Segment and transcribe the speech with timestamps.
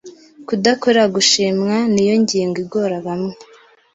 [0.47, 3.33] Kudakorera gushimwa niyongingo igora bamwe